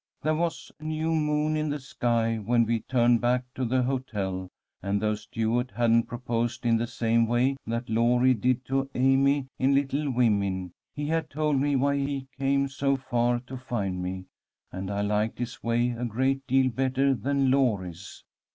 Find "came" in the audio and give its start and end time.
12.39-12.67